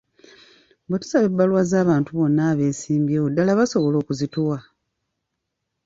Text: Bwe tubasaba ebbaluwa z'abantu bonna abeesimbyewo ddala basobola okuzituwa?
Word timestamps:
Bwe 0.87 0.97
tubasaba 1.01 1.25
ebbaluwa 1.29 1.63
z'abantu 1.71 2.09
bonna 2.17 2.41
abeesimbyewo 2.51 3.27
ddala 3.31 3.59
basobola 3.59 3.97
okuzituwa? 3.99 4.57